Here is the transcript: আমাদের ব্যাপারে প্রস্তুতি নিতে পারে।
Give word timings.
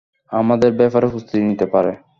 আমাদের 0.31 0.71
ব্যাপারে 0.73 1.07
প্রস্তুতি 1.07 1.41
নিতে 1.49 1.65
পারে। 1.73 1.91